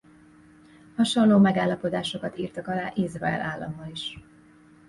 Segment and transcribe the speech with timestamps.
[0.95, 4.17] Hasonló megállapodásokat írtak alá Izrael állammal is.